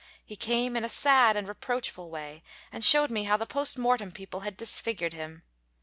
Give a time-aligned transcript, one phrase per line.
[0.25, 4.11] He came in a sad and reproachful way, and showed me how the post mortem
[4.11, 5.43] people had disfigured him.